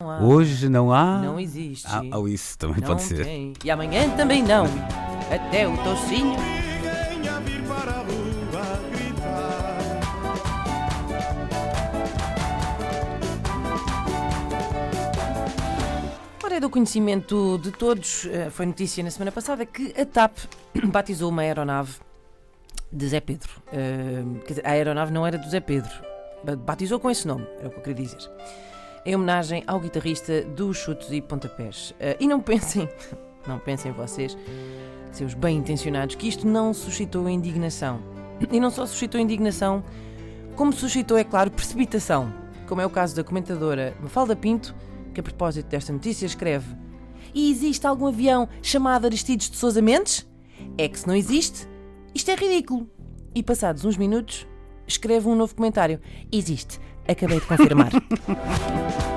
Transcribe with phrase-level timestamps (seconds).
[0.00, 0.20] Não há.
[0.22, 1.18] Hoje não há.
[1.18, 1.84] Não existe.
[1.88, 3.24] Ah, ou isso também não pode ser.
[3.24, 3.52] tem.
[3.64, 4.64] E amanhã também não.
[5.28, 6.36] Até o tocinho.
[6.36, 9.78] Ninguém a vir para a rua gritar.
[16.44, 20.36] Ora, é do conhecimento de todos, eh, foi notícia na semana passada que a TAP
[20.86, 21.94] batizou uma aeronave
[22.92, 23.50] de Zé Pedro.
[23.72, 24.22] Eh,
[24.64, 25.90] a aeronave não era do Zé Pedro,
[26.44, 28.18] ba- batizou com esse nome, era o que eu queria dizer.
[29.08, 31.94] Em homenagem ao guitarrista dos chutes e pontapés.
[31.98, 32.86] Eh, e não pensem,
[33.48, 34.36] não pensem vocês,
[35.10, 38.02] seus bem intencionados, que isto não suscitou indignação.
[38.52, 39.82] E não só suscitou indignação,
[40.54, 42.30] como suscitou, é claro, precipitação,
[42.66, 44.74] como é o caso da comentadora Mafalda Pinto,
[45.14, 46.76] que a propósito desta notícia escreve:
[47.32, 50.28] E existe algum avião chamado Aristides de Sousa Mendes?
[50.76, 51.66] É que se não existe,
[52.14, 52.86] isto é ridículo.
[53.34, 54.46] E passados uns minutos,
[54.88, 56.00] escreve um novo comentário:
[56.32, 57.90] Existe, acabei de confirmar.